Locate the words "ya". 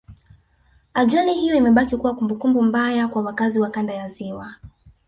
3.93-4.07